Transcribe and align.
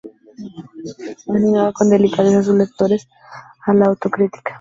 Animaba 1.35 1.71
con 1.73 1.87
delicadeza 1.91 2.39
a 2.39 2.43
sus 2.43 2.55
lectores 2.55 3.07
a 3.67 3.73
la 3.75 3.85
autocrítica. 3.85 4.49